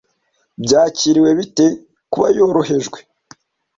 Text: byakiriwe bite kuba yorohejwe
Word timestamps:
byakiriwe 0.63 1.29
bite 1.39 1.65
kuba 2.11 2.27
yorohejwe 2.37 2.99